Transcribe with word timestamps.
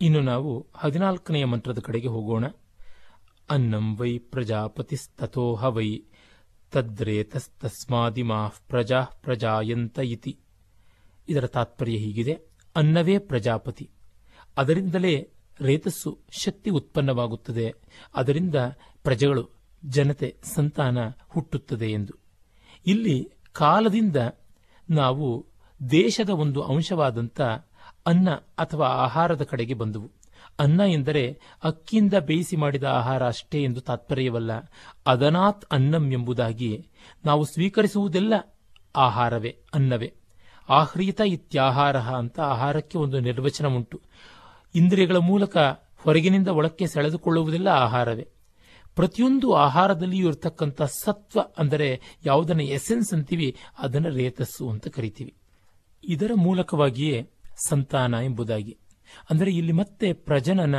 ಇನ್ನು 0.00 0.20
ನಾವು 0.20 0.66
ಹದಿನಾಲ್ಕನೆಯ 0.74 1.44
ಮಂತ್ರದ 1.44 1.78
ಕಡೆಗೆ 1.78 2.08
ಹೋಗೋಣ. 2.08 2.44
ಅನ್ನಂ 3.50 3.96
ವೈ 3.96 4.18
ಪ್ರಜಾಪತಿಸ್ತಥೋಹ 4.18 5.64
ವೈ 5.64 6.00
ತದ್ರೇತಸ್ತಸ್ಮಾದಿಮಾಃ 6.70 8.52
ಪ್ರಜಾ 8.68 9.00
ಪ್ರಜಾಯಂತ 9.00 9.98
ಇತಿ. 9.98 10.38
ಇದರ 11.28 11.46
ತಾತ್ಪರ್ಯ 11.46 11.96
ಹೀಗಿದೆ. 11.96 12.38
ಅನ್ನವೇ 12.76 13.18
ಪ್ರಜಾಪತಿ. 13.18 13.90
ಅದರಿಂದಲೇ 14.56 15.30
ರೇತಸ್ಸು 15.60 16.18
ಶಕ್ತಿ 16.30 16.70
ಉತ್ಪನ್ನವಾಗುತ್ತದೆ. 16.70 17.74
ಅದರಿಂದ 18.14 18.54
ಪ್ರಜೆಗಳು 19.02 19.50
ಜನತೆ 19.84 20.36
ಸಂತಾನ 20.54 20.98
ಹುಟ್ಟುತ್ತದೆ 21.28 21.86
ಎಂದು. 21.90 22.12
ಇಲ್ಲಿ 22.86 23.30
ಕಾಲದಿಂದ 23.52 24.16
ನಾವು 24.90 25.46
ದೇಶದ 25.90 26.30
ಒಂದು 26.30 26.62
ಅಂಶವಾದಂಥ 26.62 27.40
ಅನ್ನ 28.06 28.30
ಅಥವಾ 28.58 28.86
ಆಹಾರದ 28.86 29.42
ಕಡೆಗೆ 29.42 29.74
ಬಂದುವು. 29.74 30.10
ಅನ್ನ 30.58 30.80
ಎಂದರೆ 30.80 31.38
ಅಕ್ಕಿಯಿಂದ 31.64 32.14
ಬೇಯಿಸಿ 32.14 32.56
ಮಾಡಿದ 32.56 32.84
ಆಹಾರ 32.84 33.26
ಅಷ್ಟೇ 33.26 33.62
ಎಂದು 33.62 33.80
ತಾತ್ಪರ್ಯವಲ್ಲ. 33.80 34.50
ಅದನಾತ್ 35.06 35.64
ಅನ್ನಂ 35.70 36.12
ಎಂಬುದಾಗಿ 36.12 36.90
ನಾವು 37.24 37.44
ಸ್ವೀಕರಿಸುವುದೆಲ್ಲ 37.44 38.34
ಆಹಾರವೇ, 38.96 39.58
ಅನ್ನವೇ. 39.74 40.14
ಆಹ್ರೀತ 40.68 41.20
ಇತ್ಯಾಹಾರ 41.26 41.96
ಅಂತ 41.96 42.40
ಆಹಾರಕ್ಕೆ 42.40 42.98
ಒಂದು 42.98 43.20
ನಿರ್ವಚನ 43.20 43.66
ಉಂಟು 43.66 44.00
ಇಂದ್ರಿಯಗಳ 44.74 45.16
ಮೂಲಕ 45.16 45.56
ಹೊರಗಿನಿಂದ 45.96 46.48
ಒಳಕ್ಕೆ 46.48 46.86
ಸೆಳೆದುಕೊಳ್ಳುವುದೆಲ್ಲ 46.86 47.68
ಆಹಾರವೇ. 47.68 48.26
ಪ್ರತಿಯೊಂದು 48.94 49.54
ಆಹಾರದಲ್ಲಿಯೂ 49.54 50.28
ಇರತಕ್ಕಂಥ 50.28 50.82
ಸತ್ವ 50.82 51.40
ಅಂದರೆ 51.58 52.00
ಯಾವುದನ್ನು 52.26 52.62
ಎಸೆನ್ಸ್ 52.62 53.14
ಅಂತೀವಿ, 53.14 53.56
ಅದನ್ನು 53.78 54.08
ರೇತಸ್ಸು 54.08 54.70
ಅಂತ 54.70 54.88
ಕರಿತೀವಿ. 54.88 55.34
ಇದರ 56.04 56.30
ಮೂಲಕವಾಗಿಯೇ 56.36 57.30
ಸಂತಾನ 57.64 58.14
ಎಂಬುದಾಗಿ. 58.14 58.76
ಅಂದರೆ 59.30 59.50
ಇಲ್ಲಿ 59.50 59.72
ಮತ್ತೆ 59.72 60.12
ಪ್ರಜನನ, 60.12 60.74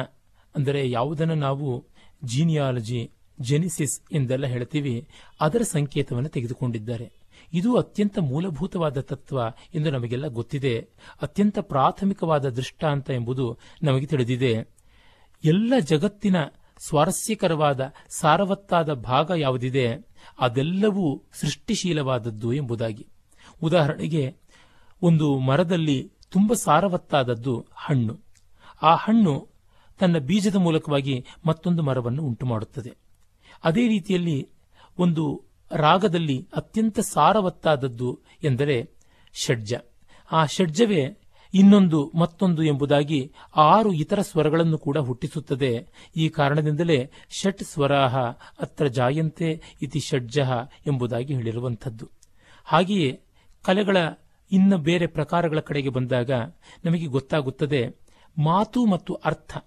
ಅಂದರೆ 0.56 0.90
ಯಾವುದನ್ನು 0.90 1.36
ನಾವು 1.36 1.88
ಜೀನಿಯಾಲಜಿ 2.24 3.12
ಜೆನಿಸಿಸ್ 3.42 4.14
ಎಂದೆಲ್ಲ 4.14 4.46
ಹೇಳ್ತೀವಿ, 4.46 5.08
ಅದರ 5.42 5.62
ಸಂಕೇತವನ್ನು 5.62 6.30
ತೆಗೆದುಕೊಂಡಿದ್ದಾರೆ. 6.30 7.12
ಇದು 7.54 7.76
ಅತ್ಯಂತ 7.76 8.20
ಮೂಲಭೂತವಾದ 8.20 9.02
ತತ್ವ 9.02 9.40
ಎಂದು 9.76 9.92
ನಮಗೆಲ್ಲ 9.92 10.28
ಗೊತ್ತಿದೆ. 10.28 10.80
ಅತ್ಯಂತ 11.22 11.60
ಪ್ರಾಥಮಿಕವಾದ 11.60 12.50
ದೃಷ್ಟಾಂತ 12.50 13.10
ಎಂಬುದು 13.10 13.60
ನಮಗೆ 13.84 14.06
ತಿಳಿದಿದೆ. 14.06 14.54
ಎಲ್ಲ 15.46 15.74
ಜಗತ್ತಿನ 15.80 16.36
ಸ್ವಾರಸ್ಯಕರವಾದ, 16.78 17.94
ಸಾರವತ್ತಾದ 18.10 18.94
ಭಾಗ 18.94 19.32
ಯಾವುದಿದೆ, 19.38 20.08
ಅದೆಲ್ಲವೂ 20.40 21.24
ಸೃಷ್ಟಿಶೀಲವಾದದ್ದು 21.34 22.54
ಎಂಬುದಾಗಿ. 22.54 23.08
ಉದಾಹರಣೆಗೆ, 23.64 24.36
ಒಂದು 25.02 25.40
ಮರದಲ್ಲಿ 25.40 26.12
ತುಂಬ 26.32 26.54
ಸಾರವತ್ತಾದದ್ದು 26.54 27.66
ಹಣ್ಣು. 27.76 28.20
ಆ 28.82 28.96
ಹಣ್ಣು 28.96 29.48
ತನ್ನ 30.00 30.18
ಬೀಜದ 30.18 30.56
ಮೂಲಕವಾಗಿ 30.56 31.26
ಮತ್ತೊಂದು 31.46 31.84
ಮರವನ್ನು 31.84 32.24
ಉಂಟು 32.24 32.46
ಮಾಡುತ್ತದೆ 32.46 32.92
ಅದೇ 33.64 33.88
ರೀತಿಯಲ್ಲಿ 33.88 34.50
ಒಂದು 35.00 35.46
ರಾಗದಲ್ಲಿ 35.72 36.48
ಅತ್ಯಂತ 36.56 37.00
ಸಾರವತ್ತಾದದ್ದು 37.00 38.20
ಎಂದರೆ 38.44 38.90
ಷಡ್ಜ. 39.34 39.74
ಆ 40.32 40.46
ಷಡ್ಜವೇ 40.46 41.18
ಇನ್ನೊಂದು 41.54 42.12
ಮತ್ತೊಂದು 42.20 42.64
ಎಂಬುದಾಗಿ 42.64 43.34
ಆರು 43.56 43.94
ಇತರ 43.94 44.22
ಸ್ವರಗಳನ್ನು 44.22 44.78
ಕೂಡ 44.78 44.98
ಹುಟ್ಟಿಸುತ್ತದೆ. 44.98 45.88
ಈ 46.16 46.30
ಕಾರಣದಿಂದಲೇ 46.30 47.12
ಷಟ್ 47.30 47.64
ಸ್ವರಾಹ 47.64 48.18
ಅತ್ರ 48.62 48.88
ಜಾಯಂತೆ 48.88 49.62
ಇತಿ 49.82 50.00
ಷಡ್ಜ 50.00 50.40
ಎಂಬುದಾಗಿ 50.88 51.34
ಹೇಳಿರುವಂಥದ್ದು. 51.34 52.10
ಹಾಗೆಯೇ 52.66 53.22
ಕಲೆಗಳ 53.64 53.98
ಇನ್ನ 54.52 54.76
ಬೇರೆ 54.76 55.08
ಪ್ರಕಾರಗಳ 55.08 55.60
ಕಡೆಗೆ 55.60 55.90
ಬಂದಾಗ 55.90 56.32
ನಮಗೆ 56.86 57.06
ಗೊತ್ತಾಗುತ್ತದೆ 57.06 57.96
ಮಾತು 58.38 58.86
ಮತ್ತು 58.86 59.14
ಅರ್ಥ. 59.14 59.58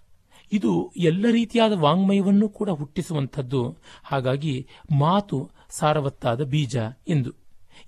ಇದು 0.52 0.92
ಎಲ್ಲ 0.96 1.26
ರೀತಿಯಾದ 1.30 1.72
ವಾಂಗ್ಮಯವನ್ನು 1.72 2.48
ಕೂಡ 2.48 2.70
ಹುಟ್ಟಿಸುವಂಥದ್ದು. 2.70 3.76
ಹಾಗಾಗಿ 4.04 4.66
ಮಾತು 4.98 5.50
ಸಾರವತ್ತಾದ 5.70 6.42
ಬೀಜ 6.42 6.76
ಎಂದು. 7.08 7.30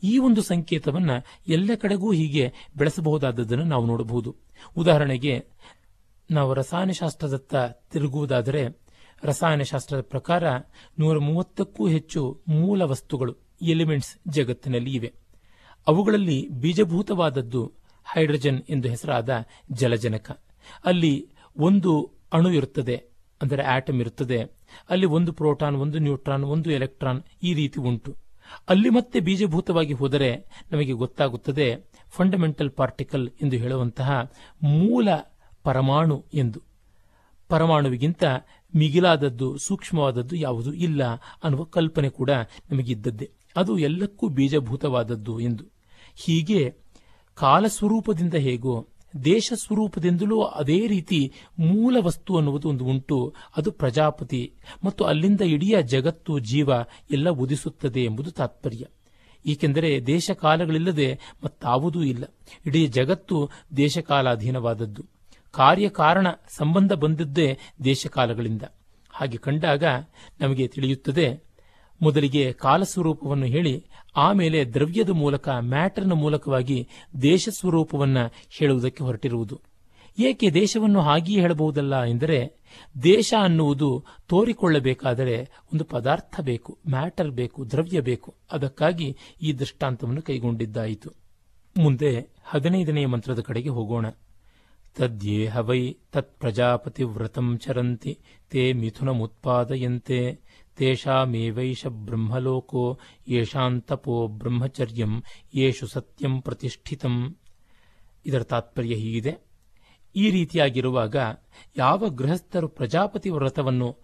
ಈ 0.02 0.18
ಒಂದು 0.18 0.42
ಸಂಕೇತವನ್ನು 0.42 1.24
ಎಲ್ಲ 1.48 1.70
ಕಡೆಗೂ 1.74 2.12
ಹೀಗೆ 2.12 2.52
ಬೆಳೆಸಬಹುದಾದದ್ದನ್ನು 2.76 3.64
ನಾವು 3.64 3.86
ನೋಡಬಹುದು. 3.86 4.36
ಉದಾಹರಣೆಗೆ, 4.76 5.44
ನಾವು 6.30 6.54
ರಸಾಯನಶಾಸ್ತ್ರದತ್ತ 6.54 7.54
ತಿರುಗುವುದಾದರೆ, 7.90 8.78
ರಸಾಯನಶಾಸ್ತ್ರದ 9.24 10.00
ಪ್ರಕಾರ 10.00 10.58
ನೂರ 10.98 11.18
ಮೂವತ್ತಕ್ಕೂ 11.18 11.88
ಹೆಚ್ಚು 11.88 12.40
ಮೂಲ 12.48 12.82
ವಸ್ತುಗಳು, 12.82 13.34
ಎಲಿಮೆಂಟ್ಸ್ 13.62 14.16
ಜಗತ್ತಿನಲ್ಲಿ 14.28 14.94
ಇವೆ. 14.94 15.21
ಅವುಗಳಲ್ಲಿ 15.86 16.48
ಬೀಜಭೂತವಾದದ್ದು 16.48 17.62
ಹೈಡ್ರೋಜನ್ 18.14 18.60
ಎಂದು 18.68 18.88
ಹೆಸರಾದ 18.88 19.30
ಜಲಜನಕ. 19.72 20.30
ಅಲ್ಲಿ 20.84 21.14
ಒಂದು 21.56 21.92
ಅಣು 22.32 22.50
ಇರುತ್ತದೆ, 22.50 22.96
ಅಂದರೆ 23.42 23.62
ಆಟಮ್ 23.62 24.00
ಇರುತ್ತದೆ. 24.00 24.38
ಅಲ್ಲಿ 24.90 25.06
ಒಂದು 25.06 25.32
ಪ್ರೋಟಾನ್, 25.32 25.76
ಒಂದು 25.76 25.98
ನ್ಯೂಟ್ರಾನ್, 25.98 26.44
ಒಂದು 26.44 26.70
ಎಲೆಕ್ಟ್ರಾನ್ 26.70 27.20
ಈ 27.42 27.54
ರೀತಿ 27.54 27.80
ಉಂಟು. 27.80 28.12
ಅಲ್ಲಿ 28.68 28.90
ಮತ್ತೆ 28.90 29.20
ಬೀಜಭೂತವಾಗಿ 29.20 29.92
ಹೋದರೆ 29.92 30.30
ನಮಗೆ 30.72 30.92
ಗೊತ್ತಾಗುತ್ತದೆ 30.92 31.66
ಫಂಡಮೆಂಟಲ್ 32.10 32.70
ಪಾರ್ಟಿಕಲ್ 32.70 33.28
ಎಂದು 33.42 33.56
ಹೇಳುವಂತಹ 33.56 34.10
ಮೂಲ 34.62 35.08
ಪರಮಾಣು 35.62 36.24
ಎಂದು. 36.34 36.60
ಪರಮಾಣುವಿಗಿಂತ 37.48 38.24
ಮಿಗಿಲಾದದ್ದು, 38.76 39.48
ಸೂಕ್ಷ್ಮವಾದದ್ದು 39.58 40.36
ಯಾವುದು 40.36 40.72
ಇಲ್ಲ 40.72 41.02
ಅನ್ನುವ 41.44 41.64
ಕಲ್ಪನೆ 41.64 42.08
ಕೂಡ 42.08 42.30
ನಮಗಿದ್ದದ್ದೇ. 42.70 43.30
ಅದು 43.56 43.78
ಎಲ್ಲಕ್ಕೂ 43.78 44.28
ಬೀಜಭೂತವಾದದ್ದು 44.28 45.40
ಎಂದು. 45.40 45.64
ಹೀಗೆ 46.14 46.74
ಕಾಲಸ್ವರೂಪದಿಂದ 47.34 48.34
ಹೇಗೋ 48.34 48.88
ದೇಶ 49.24 49.52
ಸ್ವರೂಪದಿಂದಲೂ 49.56 50.42
ಅದೇ 50.42 50.86
ರೀತಿ 50.86 51.32
ಮೂಲ 51.58 51.96
ವಸ್ತು 52.00 52.36
ಅನ್ನುವುದು 52.36 52.68
ಒಂದು 52.68 52.84
ಉಂಟು. 52.84 53.34
ಅದು 53.56 53.72
ಪ್ರಜಾಪತಿ. 53.72 54.54
ಮತ್ತು 54.84 55.04
ಅಲ್ಲಿಂದ 55.04 55.40
ಇಡೀ 55.40 55.74
ಜಗತ್ತು, 55.82 56.38
ಜೀವ 56.38 56.70
ಎಲ್ಲ 57.10 57.30
ಉದಿಸುತ್ತದೆ 57.30 58.04
ಎಂಬುದು 58.04 58.30
ತಾತ್ಪರ್ಯ. 58.30 58.86
ಏಕೆಂದರೆ 59.46 60.06
ದೇಶ 60.06 60.30
ಕಾಲಗಳಿಲ್ಲದೆ 60.30 61.20
ಮತ್ತಾವುದೂ 61.44 62.02
ಇಲ್ಲ. 62.02 62.24
ಇಡೀ 62.66 62.86
ಜಗತ್ತು 62.86 63.50
ದೇಶಕಾಲಾಧೀನವಾದದ್ದು. 63.76 65.04
ಕಾರ್ಯಕಾರಣ 65.50 66.26
ಸಂಬಂಧ 66.56 66.92
ಬಂದದ್ದೇ 66.92 67.58
ದೇಶಕಾಲಗಳಿಂದ. 67.84 68.62
ಹಾಗೆ 69.10 69.36
ಕಂಡಾಗ 69.36 69.84
ನಮಗೆ 70.40 70.68
ತಿಳಿಯುತ್ತದೆ 70.68 71.51
ಮೊದಲಿಗೆ 72.02 72.52
ಕಾಲಸ್ವರೂಪವನ್ನು 72.52 73.46
ಹೇಳಿ, 73.46 73.84
ಆಮೇಲೆ 74.16 74.64
ದ್ರವ್ಯದ 74.64 75.10
ಮೂಲಕ 75.10 75.48
ಮ್ಯಾಟರ್ನ 75.48 76.12
ಮೂಲಕವಾಗಿ 76.12 76.88
ದೇಶ 77.22 77.48
ಸ್ವರೂಪವನ್ನು 77.48 78.32
ಹೇಳುವುದಕ್ಕೆ 78.58 79.04
ಹೊರಟಿರುವುದು. 79.04 79.60
ಏಕೆ 80.18 80.50
ದೇಶವನ್ನು 80.50 81.00
ಹಾಗೆಯೇ 81.00 81.40
ಹೇಳಬಹುದಲ್ಲ 81.40 82.02
ಎಂದರೆ, 82.02 82.52
ದೇಶ 83.02 83.34
ಅನ್ನುವುದು 83.42 84.04
ತೋರಿಕೊಳ್ಳಬೇಕಾದರೆ 84.28 85.48
ಒಂದು 85.72 85.84
ಪದಾರ್ಥ 85.84 86.40
ಬೇಕು, 86.40 86.78
ಮ್ಯಾಟರ್ 86.90 87.30
ಬೇಕು, 87.30 87.70
ದ್ರವ್ಯ 87.70 88.00
ಬೇಕು. 88.00 88.34
ಅದಕ್ಕಾಗಿ 88.52 89.16
ಈ 89.42 89.52
ದೃಷ್ಟಾಂತವನ್ನು 89.52 90.22
ಕೈಗೊಂಡಿದ್ದಾಯಿತು. 90.22 91.10
ಮುಂದೆ 91.78 92.28
ಹದಿನೈದನೆಯ 92.44 93.06
ಮಂತ್ರದ 93.06 93.40
ಕಡೆಗೆ 93.40 93.68
ಹೋಗೋಣ. 93.68 94.06
ತದ್ಯೇಹ 94.96 95.58
ವೈ 95.58 95.94
ತತ್ 96.12 96.38
ಪ್ರಜಾಪತಿ 96.38 97.04
ವ್ರತಂ 97.04 97.58
ಚರಂತಿ, 97.58 98.18
ತೇ 98.50 98.72
ಮಿಥುನಮುತ್ಪಾದಯಂತೆ. 98.72 100.40
ತೇಷಾಮೇವೈಷ 100.76 101.86
ಬ್ರಹ್ಮಲೋಕೋ 101.86 102.98
ಯೇಷಾಂತಪೋ 103.28 104.26
ಬ್ರಹ್ಮಚರ್ಯಂ 104.26 105.22
ಯೇಷು 105.54 105.86
ಸತ್ಯಂ 105.86 106.40
ಪ್ರತಿಷ್ಠಿತಂ. 106.40 107.36
ಇದರ 108.26 108.42
ತಾತ್ಪರ್ಯ 108.42 108.94
ಹೀಗಿದೆ. 108.94 109.32
ಈ 110.16 110.30
ರೀತಿಯಾಗಿರುವಾಗ 110.30 111.16
ಯಾವ 111.76 112.08
ಗೃಹಸ್ಥರು 112.08 112.68
ಪ್ರಜಾಪತಿ 112.68 113.30
ವ್ರತವನ್ನು 113.30 113.96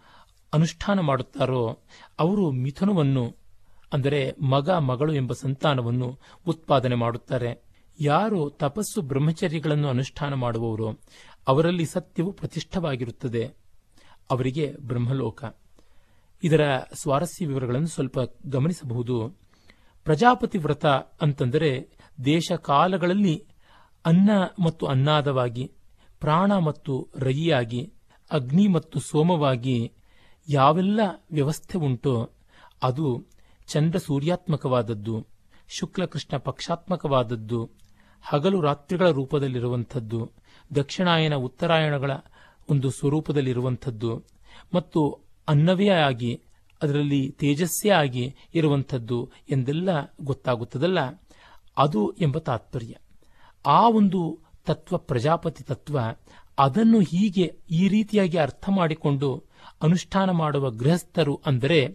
ಅನುಷ್ಠಾನ 0.53 1.01
ಮಾಡುತ್ತಾರೋ 1.01 1.79
ಅವರು 2.19 2.51
ಮಿಥುನವನ್ನು, 2.51 3.37
ಅಂದರೆ 3.93 4.33
ಮಗ, 4.43 4.71
ಮಗಳು 4.71 5.13
ಎಂಬ 5.15 5.33
ಸಂತಾನವನ್ನು 5.33 6.19
ಉತ್ಪಾದನೆ 6.47 6.95
ಮಾಡುತ್ತಾರೆ. 6.95 7.63
ಯಾರು 8.01 8.51
ತಪಸ್ಸು 8.51 9.03
ಬ್ರಹ್ಮಚರ್ಯಗಳನ್ನು 9.03 9.89
ಅನುಷ್ಠಾನ 9.89 10.35
ಮಾಡುವವರು 10.35 11.01
ಅವರಲ್ಲಿ 11.49 11.87
ಸತ್ಯವು 11.87 12.33
ಪ್ರತಿಷ್ಠವಾಗಿರುತ್ತದೆ. 12.33 13.45
ಅವರಿಗೆ 14.31 14.73
ಬ್ರಹ್ಮಲೋಕ. 14.81 15.45
ಇದರ 16.43 16.61
ಸ್ವಾರಸ್ಯ 16.93 17.47
ವಿವರಗಳನ್ನು 17.47 17.87
ಸ್ವಲ್ಪ 17.87 18.19
ಗಮನಿಸಬಹುದು. 18.47 19.29
ಪ್ರಜಾಪತಿ 20.05 20.59
ವ್ರತ 20.59 20.87
ಅಂತಂದರೆ 21.23 21.89
ದೇಶ 22.25 22.53
ಕಾಲಗಳಲ್ಲಿ 22.53 23.47
ಅನ್ನ 24.05 24.31
ಮತ್ತು 24.65 24.87
ಅನ್ನಾದವಾಗಿ, 24.87 25.73
ಪ್ರಾಣ 26.21 26.57
ಮತ್ತು 26.57 27.09
ರಯಿಯಾಗಿ 27.17 27.93
ಅಗ್ನಿ 28.31 28.69
ಮತ್ತು 28.69 29.01
ಸೋಮವಾಗಿ 29.01 29.93
ಯಾವೆಲ್ಲ 30.49 31.01
ವ್ಯವಸ್ಥೆ 31.33 31.79
ಉಂಟೋ 31.79 32.31
ಅದು 32.83 33.27
ಚಂದ್ರ 33.67 33.99
ಸೂರ್ಯಾತ್ಮಕವಾದದ್ದು 33.99 35.27
ಶುಕ್ಲ 35.69 36.05
ಕೃಷ್ಣ 36.05 36.37
ಪಕ್ಷಾತ್ಮಕವಾದದ್ದು, 36.37 37.71
ಹಗಲು 38.23 38.61
ರಾತ್ರಿಗಳ 38.61 39.11
ರೂಪದಲ್ಲಿರುವಂಥದ್ದು, 39.11 40.31
ದಕ್ಷಿಣಾಯನ 40.75 41.35
ಉತ್ತರಾಯಣಗಳ 41.35 42.11
ಒಂದು 42.71 42.91
ಸ್ವರೂಪದಲ್ಲಿರುವಂಥದ್ದು 42.91 44.25
ಮತ್ತು 44.75 45.28
ಅನ್ನವೇ 45.49 45.89
ಆಗಿ 45.89 46.41
ಅದರಲ್ಲಿ 46.83 47.31
ತೇಜಸ್ಸೇ 47.31 47.89
ಆಗಿ 47.91 48.35
ಇರುವಂಥದ್ದು 48.55 49.31
ಎಂದೆಲ್ಲ 49.51 49.89
ಗೊತ್ತಾಗುತ್ತದಲ್ಲ? 50.21 50.99
ಅದು 51.77 52.13
ಎಂಬ 52.13 52.39
ತಾತ್ಪರ್ಯ. 52.39 52.95
ಆ 53.67 53.89
ಒಂದು 53.89 54.41
ತತ್ವ, 54.67 54.99
ಪ್ರಜಾಪತಿ 54.99 55.65
ತತ್ವ, 55.65 55.99
ಅದನ್ನು 56.59 57.01
ಹೀಗೆ 57.01 57.57
ಈ 57.71 57.89
ರೀತಿಯಾಗಿ 57.89 58.39
ಅರ್ಥ 58.39 58.69
ಮಾಡಿಕೊಂಡು 58.69 59.45
ಅನುಷ್ಠಾನ 59.83 60.31
ಮಾಡುವ 60.31 60.71
ಗೃಹಸ್ಥರು 60.71 61.41
ಅಂದರೆ 61.47 61.89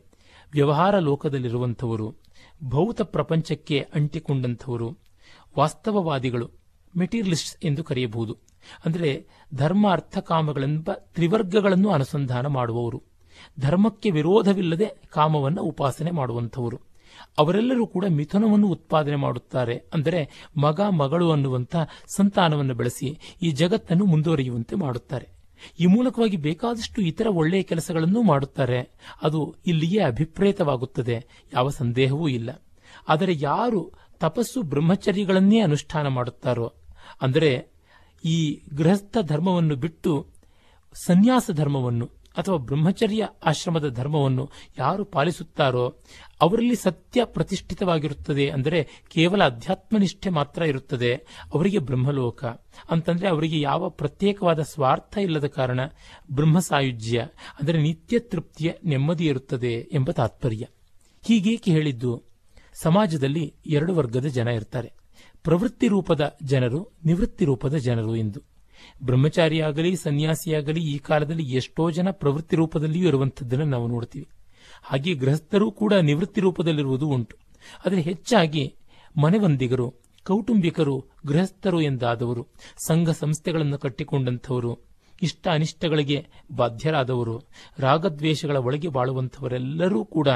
ವ್ಯವಹಾರ 0.52 1.00
ಲೋಕದಲ್ಲಿರುವಂಥವರು, 1.00 2.16
ಭೌತ 2.64 3.02
ಪ್ರಪಂಚಕ್ಕೆ 3.02 3.80
ಅಂಟಿಕೊಂಡಂಥವರು, 3.94 4.98
ವಾಸ್ತವವಾದಿಗಳು, 5.58 6.52
ಮೆಟೀರಿಯಲಿಸ್ಟ್ಸ್ 6.98 7.66
ಎಂದು 7.66 7.84
ಕರೆಯಬಹುದು. 7.84 8.38
ಅಂದರೆ 8.86 9.28
ಧರ್ಮ 9.56 9.92
ಅರ್ಥ 9.92 10.18
ಕಾಮಗಳೆಂಬ 10.18 10.92
ತ್ರಿವರ್ಗಗಳನ್ನು 10.94 11.92
ಅನುಸಂಧಾನ 11.92 12.48
ಮಾಡುವವರು. 12.48 13.13
ಧರ್ಮಕ್ಕೆ 13.60 14.12
ವಿರೋಧವಿಲ್ಲದೆ 14.12 14.88
ಕಾಮವನ್ನು 15.10 15.64
ಉಪಾಸನೆ 15.64 16.12
ಮಾಡುವಂಥವರು. 16.12 16.80
ಅವರೆಲ್ಲರೂ 17.38 17.88
ಕೂಡ 17.88 18.06
ಮಿಥುನವನ್ನು 18.10 18.68
ಉತ್ಪಾದನೆ 18.68 19.16
ಮಾಡುತ್ತಾರೆ. 19.16 19.84
ಅಂದರೆ 19.94 20.30
ಮಗ, 20.58 20.82
ಮಗಳು 20.82 21.32
ಅನ್ನುವಂಥ 21.32 21.76
ಸಂತಾನವನ್ನು 22.16 22.74
ಬೆಳೆಸಿ 22.74 23.20
ಈ 23.42 23.52
ಜಗತ್ತನ್ನು 23.52 24.06
ಮುಂದುವರಿಯುವಂತೆ 24.06 24.76
ಮಾಡುತ್ತಾರೆ. 24.76 25.30
ಈ 25.80 25.86
ಮೂಲಕವಾಗಿ 25.86 26.38
ಬೇಕಾದಷ್ಟು 26.38 27.02
ಇತರ 27.02 27.28
ಒಳ್ಳೆಯ 27.28 27.64
ಕೆಲಸಗಳನ್ನು 27.64 28.22
ಮಾಡುತ್ತಾರೆ. 28.22 28.90
ಅದು 29.22 29.56
ಇಲ್ಲಿಯೇ 29.66 30.04
ಅಭಿಪ್ರೇತವಾಗುತ್ತದೆ. 30.04 31.26
ಯಾವ 31.54 31.70
ಸಂದೇಹವೂ 31.70 32.28
ಇಲ್ಲ. 32.28 32.62
ಆದರೆ 33.08 33.34
ಯಾರು 33.36 33.92
ತಪಸ್ಸು 34.20 34.62
ಬ್ರಹ್ಮಚರ್ಯಗಳನ್ನೇ 34.62 35.60
ಅನುಷ್ಠಾನ 35.60 36.08
ಮಾಡುತ್ತಾರೋ? 36.08 36.74
ಅಂದರೆ 37.22 37.68
ಈ 38.26 38.62
ಗೃಹಸ್ಥ 38.74 39.18
ಧರ್ಮವನ್ನು 39.22 39.76
ಬಿಟ್ಟು 39.76 40.28
ಸನ್ಯಾಸ 40.94 41.50
ಧರ್ಮವನ್ನು 41.54 42.10
ಅಥವಾ 42.38 42.58
ಬ್ರಹ್ಮಚರ್ಯ 42.58 43.28
ಆಶ್ರಮದ 43.46 43.90
ಧರ್ಮವನ್ನು 43.90 44.50
ಯಾರು 44.80 45.06
ಪಾಲಿಸುತ್ತಾರೋ 45.06 45.96
ಅವರಲ್ಲಿ 46.42 46.76
ಸತ್ಯ 46.76 47.26
ಪ್ರತಿಷ್ಠಿತವಾಗಿರುತ್ತದೆ 47.26 48.50
ಅಂದರೆ 48.50 48.88
ಕೇವಲ 49.08 49.44
ಅಧ್ಯಾತ್ಮನಿಷ್ಠೆ 49.44 50.30
ಮಾತ್ರ 50.30 50.62
ಇರುತ್ತದೆ. 50.62 51.16
ಅವರಿಗೆ 51.54 51.80
ಬ್ರಹ್ಮಲೋಕ 51.80 52.46
ಅಂತಂದ್ರೆ 52.90 53.28
ಅವರಿಗೆ 53.28 53.60
ಯಾವ 53.60 53.90
ಪ್ರತ್ಯೇಕವಾದ 53.90 54.60
ಸ್ವಾರ್ಥ 54.60 55.18
ಇಲ್ಲದ 55.18 55.46
ಕಾರಣ 55.46 55.80
ಬ್ರಹ್ಮ 56.32 56.60
ಸಾಯುಜ್ಯ 56.60 57.28
ಅಂದರೆ 57.62 57.82
ನಿತ್ಯ 57.82 58.20
ತೃಪ್ತಿಯ 58.20 58.72
ನೆಮ್ಮದಿ 58.86 59.26
ಇರುತ್ತದೆ 59.26 59.90
ಎಂಬ 59.92 60.12
ತಾತ್ಪರ್ಯ. 60.12 60.68
ಹೀಗೇಕೆ 61.26 61.72
ಹೇಳಿದ್ದು? 61.72 62.24
ಸಮಾಜದಲ್ಲಿ 62.74 63.54
ಎರಡು 63.66 63.96
ವರ್ಗದ 63.96 64.26
ಜನ 64.26 64.48
ಇರ್ತಾರೆ. 64.48 64.94
ಪ್ರವೃತ್ತಿ 65.44 65.88
ರೂಪದ 65.88 66.38
ಜನರು 66.44 66.92
ನಿವೃತ್ತಿ 67.06 67.46
ರೂಪದ 67.46 67.76
ಜನರು 67.76 68.16
ಎಂದು. 68.16 68.53
ಬ್ರಹ್ಮಚಾರಿಯಾಗಲಿ, 69.04 69.96
ಸನ್ಯಾಸಿಯಾಗಲಿ 69.96 70.80
ಈ 70.80 70.98
ಕಾಲದಲ್ಲಿ 70.98 71.44
ಎಷ್ಟೋ 71.44 71.92
ಜನ 71.92 72.08
ಪ್ರವೃತ್ತಿ 72.12 72.56
ರೂಪದಲ್ಲಿಯೂ 72.56 73.08
ಇರುವಂಥದ್ದನ್ನು 73.08 73.66
ನಾವು 73.66 73.88
ನೋಡ್ತೀವಿ. 73.88 74.28
ಹಾಗೆ 74.84 75.14
ಗೃಹಸ್ಥರು 75.14 75.72
ಕೂಡ 75.72 75.94
ನಿವೃತ್ತಿ 75.94 76.42
ರೂಪದಲ್ಲಿರುವುದು 76.42 77.08
ಉಂಟು. 77.08 77.38
ಆದರೆ 77.86 78.02
ಹೆಚ್ಚಾಗಿ 78.02 78.76
ಮನೆವಂದಿಗರು, 79.22 79.94
ಕೌಟುಂಬಿಕರು, 80.28 81.06
ಗೃಹಸ್ಥರು 81.26 81.82
ಎಂದಾದವರು, 81.82 82.48
ಸಂಘ 82.88 83.10
ಸಂಸ್ಥೆಗಳನ್ನು 83.10 83.78
ಕಟ್ಟಿಕೊಂಡಂಥವರು 83.78 84.80
ಇಷ್ಟ 85.22 85.48
ಅನಿಷ್ಟಗಳಿಗೆ 85.48 86.28
ಬಾಧ್ಯರಾದವರು, 86.56 87.42
ರಾಗದ್ವೇಷಗಳ 87.80 88.58
ಒಳಗೆ 88.58 88.88
ಬಾಳುವಂಥವರೆಲ್ಲರೂ 88.88 90.06
ಕೂಡ 90.06 90.28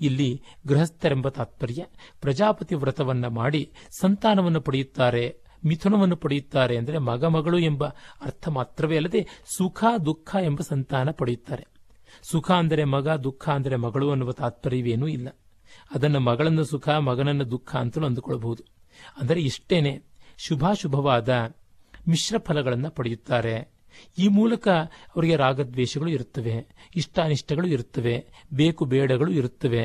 ಇಲ್ಲಿ 0.00 0.42
ಗೃಹಸ್ಥರೆಂಬ 0.66 1.28
ತಾತ್ಪರ್ಯ 1.28 1.86
ಪ್ರಜಾಪತಿ 2.20 2.74
ವ್ರತವನ್ನ 2.74 3.26
ಮಾಡಿ 3.26 3.72
ಸಂತಾನವನ್ನು 3.90 4.60
ಪಡೆಯುತ್ತಾರೆ. 4.60 5.43
ಮಿಥುನವನ್ನು 5.64 6.16
ಪಡೆಯುತ್ತಾರೆ 6.16 6.76
ಅಂದರೆ 6.76 6.98
ಮಗ 6.98 7.24
ಮಗಳು 7.24 7.58
ಎಂಬ 7.58 7.84
ಅರ್ಥ 8.22 8.48
ಮಾತ್ರವೇ 8.48 8.96
ಅಲ್ಲದೆ 8.96 9.26
ಸುಖ, 9.56 9.84
ದುಃಖ 10.06 10.36
ಎಂಬ 10.42 10.60
ಸಂತಾನ 10.60 11.10
ಪಡೆಯುತ್ತಾರೆ. 11.10 11.64
ಸುಖ 12.30 12.50
ಅಂದರೆ 12.50 12.84
ಮಗ, 12.84 13.08
ದುಃಖ 13.08 13.48
ಅಂದರೆ 13.48 13.76
ಮಗಳು 13.76 14.10
ಅನ್ನುವ 14.10 14.32
ತಾತ್ಪರ್ಯವೇನೂ 14.32 15.06
ಇಲ್ಲ. 15.06 15.28
ಅದನ್ನು 15.94 16.20
ಮಗಳನ್ನು 16.20 16.64
ಸುಖ, 16.64 16.88
ಮಗನನ್ನು 16.88 17.50
ದುಃಖ 17.50 17.76
ಅಂತಲೂ 17.76 18.06
ಅಂದುಕೊಳ್ಳಬಹುದು 18.06 18.62
ಅಂದರೆ 19.20 19.40
ಇಷ್ಟೇನೆ 19.40 19.92
ಶುಭಾಶುಭವಾದ 20.38 21.28
ಮಿಶ್ರ 22.08 22.36
ಫಲಗಳನ್ನು 22.38 22.90
ಪಡೆಯುತ್ತಾರೆ. 22.90 23.74
ಈ 24.18 24.28
ಮೂಲಕ 24.28 24.68
ಅವರಿಗೆ 25.16 25.36
ರಾಗದ್ವೇಷಗಳು 25.36 26.08
ಇರುತ್ತವೆ, 26.08 26.54
ಇಷ್ಟಾನಿಷ್ಟಗಳು 26.96 27.66
ಇರುತ್ತವೆ, 27.66 28.14
ಬೇಕು 28.54 28.84
ಬೇಡಗಳು 28.84 29.30
ಇರುತ್ತವೆ 29.30 29.84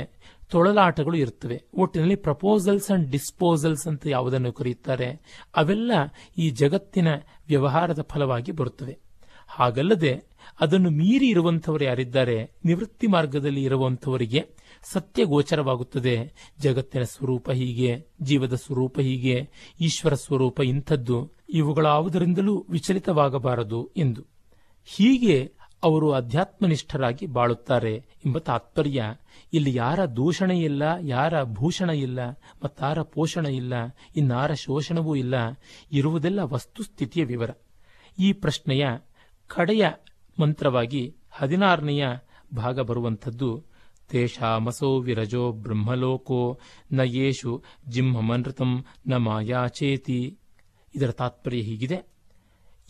ತೊಳಲಾಟಗಳು 0.49 1.17
ಇರುತ್ತವೆ 1.17 1.63
ಒಟ್ಟಿನಲ್ಲಿ 1.73 2.15
ಪ್ರಪೋಸಲ್ಸ್ 2.15 2.91
ಅಂಡ್ 2.91 3.11
ಡಿಸ್ಪೋಸಲ್ಸ್ 3.11 3.87
ಅಂತ 3.87 4.07
ಯಾವುದನ್ನು 4.07 4.53
ಕರೆಯುತ್ತಾರೆ? 4.53 5.21
ಅವೆಲ್ಲ 5.55 5.91
ಈ 6.37 6.49
ಜಗತ್ತಿನ 6.49 7.07
ವ್ಯವಹಾರದ 7.47 8.01
ಫಲವಾಗಿ 8.01 8.51
ಬರುತ್ತವೆ. 8.51 8.97
ಹಾಗಲ್ಲದೆ 9.47 10.23
ಅದನ್ನು 10.59 10.89
ಮೀರಿ 10.89 11.27
ಇರುವಂಥವರು 11.27 11.83
ಯಾರಿದ್ದಾರೆ? 11.83 12.51
ನಿವೃತ್ತಿ 12.65 13.07
ಮಾರ್ಗದಲ್ಲಿ 13.07 13.63
ಇರುವಂಥವರಿಗೆ 13.63 14.49
ಸತ್ಯ 14.83 15.25
ಗೋಚರವಾಗುತ್ತದೆ. 15.25 16.31
ಜಗತ್ತಿನ 16.59 17.03
ಸ್ವರೂಪ 17.03 17.51
ಹೀಗೆ, 17.51 18.05
ಜೀವದ 18.21 18.53
ಸ್ವರೂಪ 18.53 18.99
ಹೀಗೆ, 18.99 19.49
ಈಶ್ವರ 19.81 20.13
ಸ್ವರೂಪ 20.13 20.59
ಇಂಥದ್ದು 20.59 21.31
ಇವುಗಳಾವುದರಿಂದಲೂ 21.49 22.65
ವಿಚಲಿತವಾಗಬಾರದು 22.69 23.89
ಎಂದು. 23.97 24.21
ಹೀಗೆ 24.85 25.53
ಅವರು 25.83 26.11
ಅಧ್ಯಾತ್ಮನಿಷ್ಠರಾಗಿ 26.11 27.25
ಬಾಳುತ್ತಾರೆ 27.25 27.95
ಎಂಬ 28.25 28.37
ತಾತ್ಪರ್ಯ. 28.37 29.03
ಇಲ್ಲಿ 29.53 29.75
ಯಾರ 29.75 30.05
ದೂಷಣೆ 30.05 30.59
ಇಲ್ಲ, 30.59 30.83
ಯಾರ 31.01 31.43
ಭೂಷಣ 31.43 31.89
ಇಲ್ಲ, 31.89 32.29
ಮತ್ತಾರ 32.63 33.01
ಪೋಷಣ 33.01 33.45
ಇಲ್ಲ, 33.45 33.73
ಇನ್ನಾರ 34.15 34.53
ಶೋಷಣವೂ 34.53 35.15
ಇಲ್ಲ, 35.15 35.35
ಇರುವುದೆಲ್ಲ 35.91 36.39
ವಸ್ತುಸ್ಥಿತಿಯ 36.39 37.25
ವಿವರ. 37.25 37.49
ಈ 38.19 38.33
ಪ್ರಶ್ನೆಯ 38.33 38.85
ಕಡೆಯ 39.47 39.89
ಮಂತ್ರವಾಗಿ 40.41 41.15
ಹದಿನಾರನೆಯ 41.31 42.07
ಭಾಗ 42.55 42.79
ಬರುವಂಥದ್ದು, 42.79 43.63
ತೇಷಾಮಸೋ 44.09 44.99
ವಿರಜೋ 44.99 45.51
ಬ್ರಹ್ಮಲೋಕೋ, 45.51 46.59
ನ 46.91 46.99
ಯೇಷು 46.99 47.63
ಜಿಂಹಮನೃತಂ 47.89 48.85
ನ 49.07 49.15
ಮಾಯಾಚೇತಿ. 49.15 50.37
ಇದರ 50.95 51.11
ತಾತ್ಪರ್ಯ 51.11 51.61
ಹೀಗಿದೆ. 51.61 52.07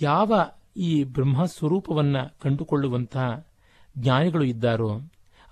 ಯಾವ 0.02 0.34
ಈ 0.80 1.04
ಬ್ರಹ್ಮ 1.04 1.46
ಸ್ವರೂಪವನ್ನ 1.46 2.16
ಕಂಡುಕೊಳ್ಳುವಂತಹ 2.42 3.48
ಜ್ಞಾನಿಗಳು 3.98 4.44
ಇದ್ದಾರೋ, 4.44 4.90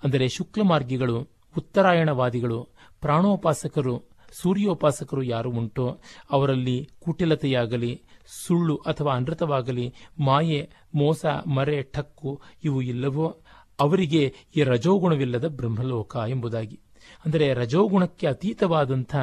ಅಂದರೆ 0.02 0.28
ಶುಕ್ಲಮಾರ್ಗಿಗಳು, 0.28 1.20
ಉತ್ತರಾಯಣವಾದಿಗಳು, 1.58 2.68
ಪ್ರಾಣೋಪಾಸಕರು, 3.00 4.04
ಸೂರ್ಯೋಪಾಸಕರು 4.32 5.22
ಯಾರು 5.22 5.50
ಉಂಟೋ, 5.50 5.98
ಅವರಲ್ಲಿ 6.30 6.90
ಕುಟಿಲತೆಯಾಗಲಿ, 7.00 8.02
ಸುಳ್ಳು 8.46 8.76
ಅಥವಾ 8.76 9.14
ಅನೃತವಾಗಲಿ, 9.14 9.94
ಮಾಯೆ, 10.20 10.70
ಮೋಸ, 10.94 11.26
ಮರೆ, 11.26 11.82
ಠಕ್ಕು 11.82 12.40
ಇವು 12.64 12.82
ಇಲ್ಲವೋ, 12.82 13.36
ಅವರಿಗೆ 13.80 14.34
ಈ 14.56 14.62
ರಜೋಗುಣವಿಲ್ಲದ 14.62 15.48
ಬ್ರಹ್ಮಲೋಕ 15.48 16.16
ಎಂಬುದಾಗಿ. 16.28 16.80
ಅಂದರೆ 17.24 17.54
ರಜೋಗುಣಕ್ಕೆ 17.54 18.26
ಅತೀತವಾದಂಥ 18.26 19.16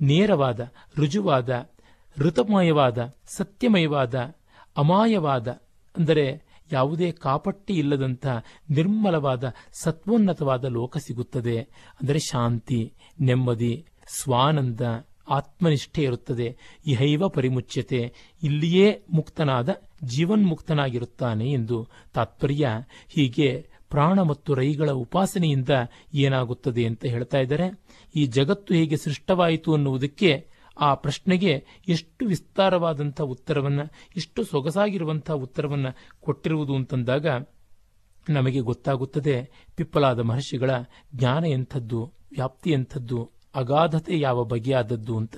ನೇರವಾದ, 0.00 0.60
ರುಜುವಾದ, 0.96 1.70
ಋತಮಯವಾದ, 2.18 3.14
ಸತ್ಯಮಯವಾದ 3.26 4.37
ಅಮಾಯವಾದ, 4.76 5.48
ಅಂದರೆ 5.96 6.42
ಯಾವುದೇ 6.72 7.12
ಕಾಪಟ್ಟಿ 7.12 7.74
ಇಲ್ಲದಂಥ 7.74 8.26
ನಿರ್ಮಲವಾದ, 8.70 9.44
ಸತ್ವೋನ್ನತವಾದ 9.72 10.64
ಲೋಕ 10.64 10.96
ಸಿಗುತ್ತದೆ. 10.96 11.60
ಅಂದರೆ 12.00 12.18
ಶಾಂತಿ, 12.18 12.92
ನೆಮ್ಮದಿ, 13.20 13.86
ಸ್ವಾನಂದ, 14.06 14.80
ಆತ್ಮನಿಷ್ಠೆ 15.28 16.02
ಇರುತ್ತದೆ. 16.02 16.56
ಇಹೈವ 16.86 17.28
ಪರಿಮುಚ್ಯತೆ. 17.28 18.12
ಇಲ್ಲಿಯೇ 18.42 19.02
ಮುಕ್ತನಾದ, 19.12 19.68
ಜೀವನ್ಮುಕ್ತನಾಗಿರುತ್ತಾನೆ 20.04 21.52
ಎಂದು 21.52 21.88
ತಾತ್ಪರ್ಯ. 22.14 22.68
ಹೀಗೆ 23.08 23.66
ಪ್ರಾಣ 23.90 24.22
ಮತ್ತು 24.22 24.54
ರೈಗಳ 24.54 24.90
ಉಪಾಸನೆಯಿಂದ 24.90 25.68
ಏನಾಗುತ್ತದೆ 26.14 26.86
ಅಂತ 26.86 27.04
ಹೇಳ್ತಾ 27.04 27.38
ಇದ್ದಾರೆ. 27.38 27.80
ಈ 28.16 28.26
ಜಗತ್ತು 28.26 28.74
ಹೇಗೆ 28.74 28.96
ಸೃಷ್ಟವಾಯಿತು 28.96 29.74
ಅನ್ನುವುದಕ್ಕೆ 29.74 30.46
ಆ 30.80 30.94
ಪ್ರಶ್ನೆಗೆ 30.94 31.64
ಎಷ್ಟು 31.88 32.26
ವಿಸ್ತಾರವಾದಂಥ 32.26 33.20
ಉತ್ತರವನ್ನು, 33.20 33.84
ಎಷ್ಟು 34.16 34.44
ಸೊಗಸಾಗಿರುವಂಥ 34.44 35.30
ಉತ್ತರವನ್ನು 35.30 35.96
ಕೊಟ್ಟಿರುವುದು 36.20 36.74
ಅಂತಂದಾಗ 36.74 37.26
ನಮಗೆ 38.28 38.60
ಗೊತ್ತಾಗುತ್ತದೆ, 38.60 39.50
ಪಿಪ್ಪಲಾದ 39.76 40.18
ಮಹರ್ಷಿಗಳ 40.20 40.70
ಜ್ಞಾನ 41.14 41.44
ಎಂಥದ್ದು, 41.44 42.12
ವ್ಯಾಪ್ತಿ 42.32 42.70
ಎಂಥದ್ದು, 42.70 43.30
ಅಗಾಧತೆ 43.54 44.18
ಯಾವ 44.18 44.44
ಬಗೆಯಾದದ್ದು 44.44 45.16
ಅಂತ. 45.16 45.36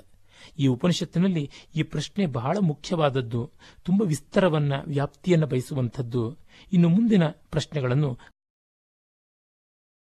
ಈ 0.58 0.66
ಉಪನಿಷತ್ತಿನಲ್ಲಿ 0.66 1.50
ಈ 1.76 1.82
ಪ್ರಶ್ನೆ 1.82 2.26
ಬಹಳ 2.26 2.56
ಮುಖ್ಯವಾದದ್ದು, 2.60 3.50
ತುಂಬ 3.84 4.02
ವಿಸ್ತಾರವನ್ನ, 4.02 4.72
ವ್ಯಾಪ್ತಿಯನ್ನು 4.86 5.46
ಬಯಸುವಂಥದ್ದು. 5.46 6.36
ಇನ್ನು 6.72 6.88
ಮುಂದಿನ 6.88 7.28
ಪ್ರಶ್ನೆಗಳನ್ನು 7.28 8.18